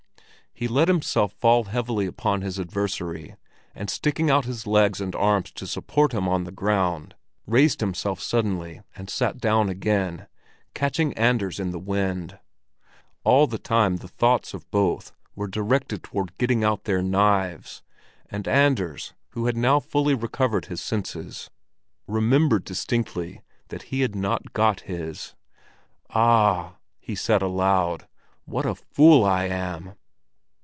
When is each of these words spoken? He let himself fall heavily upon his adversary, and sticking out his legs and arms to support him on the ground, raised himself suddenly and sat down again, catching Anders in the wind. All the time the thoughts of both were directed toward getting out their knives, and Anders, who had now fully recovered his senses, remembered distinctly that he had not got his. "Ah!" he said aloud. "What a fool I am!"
He 0.53 0.67
let 0.67 0.89
himself 0.89 1.33
fall 1.33 1.63
heavily 1.63 2.05
upon 2.05 2.41
his 2.43 2.59
adversary, 2.59 3.35
and 3.73 3.89
sticking 3.89 4.29
out 4.29 4.45
his 4.45 4.67
legs 4.67 5.01
and 5.01 5.15
arms 5.15 5.49
to 5.53 5.65
support 5.65 6.11
him 6.13 6.29
on 6.29 6.43
the 6.43 6.51
ground, 6.51 7.15
raised 7.47 7.79
himself 7.79 8.19
suddenly 8.19 8.81
and 8.95 9.09
sat 9.09 9.39
down 9.39 9.69
again, 9.69 10.27
catching 10.75 11.13
Anders 11.13 11.59
in 11.59 11.71
the 11.71 11.79
wind. 11.79 12.37
All 13.23 13.47
the 13.47 13.57
time 13.57 13.95
the 13.97 14.07
thoughts 14.07 14.53
of 14.53 14.69
both 14.69 15.11
were 15.35 15.47
directed 15.47 16.03
toward 16.03 16.37
getting 16.37 16.63
out 16.63 16.83
their 16.83 17.01
knives, 17.01 17.81
and 18.29 18.47
Anders, 18.47 19.15
who 19.29 19.47
had 19.47 19.57
now 19.57 19.79
fully 19.79 20.13
recovered 20.13 20.65
his 20.65 20.81
senses, 20.81 21.49
remembered 22.05 22.65
distinctly 22.65 23.41
that 23.69 23.83
he 23.83 24.01
had 24.01 24.13
not 24.15 24.53
got 24.53 24.81
his. 24.81 25.33
"Ah!" 26.11 26.75
he 26.99 27.15
said 27.15 27.41
aloud. 27.41 28.07
"What 28.45 28.67
a 28.67 28.75
fool 28.75 29.23
I 29.25 29.45
am!" 29.45 29.95